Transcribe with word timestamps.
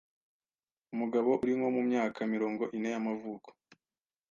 umugabo 0.93 1.29
uri 1.43 1.53
nko 1.57 1.67
mu 1.75 1.81
myaka 1.89 2.19
miringo 2.31 2.63
ine 2.77 2.87
y’amavuko, 2.93 3.49